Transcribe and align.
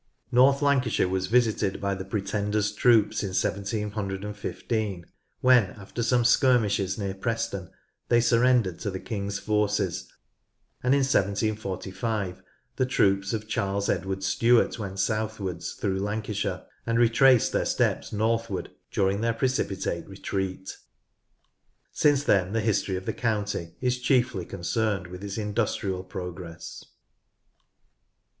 North 0.31 0.63
Lancashire 0.63 1.07
was 1.07 1.27
visited 1.27 1.79
by 1.79 1.93
the 1.93 2.03
Pretender's 2.03 2.69
HISTORY 2.69 2.91
OF 2.91 2.95
NORTH 3.05 3.21
LANCASHIRE 3.23 3.81
111 3.89 4.33
troops 4.33 4.43
in 4.49 5.03
17 5.03 5.03
15 5.03 5.05
when 5.41 5.63
after 5.79 6.01
some 6.01 6.25
skirmishes 6.25 6.97
near 6.97 7.13
Preston 7.13 7.69
thev 8.09 8.23
surrendered 8.23 8.79
to 8.79 8.89
the 8.89 8.99
king's 8.99 9.37
forces, 9.37 10.11
and 10.81 10.95
in 10.95 11.01
1745 11.01 12.41
the 12.77 12.85
troops 12.87 13.31
of 13.31 13.47
Charles 13.47 13.89
Edward 13.89 14.23
Stuart 14.23 14.79
went 14.79 14.97
southwards 14.99 15.73
through 15.73 15.99
Lancashire, 15.99 16.65
and 16.87 16.97
retraced 16.97 17.51
their 17.51 17.63
steps 17.63 18.11
northward 18.11 18.71
during 18.89 19.21
their 19.21 19.35
precipitate 19.35 20.07
retreat. 20.09 20.77
Since 21.91 22.23
then 22.23 22.53
the 22.53 22.61
history 22.61 22.95
of 22.95 23.05
the 23.05 23.13
county 23.13 23.75
is 23.79 23.99
chiefly 23.99 24.45
con 24.45 24.61
cerned 24.61 25.11
with 25.11 25.23
its 25.23 25.37
industrial 25.37 26.03
progress. 26.03 26.83